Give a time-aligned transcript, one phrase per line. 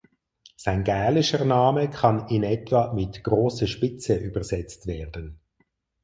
[0.55, 5.39] Sein gälischer Name kann in etwa mit "Große Spitze" übersetzt werden.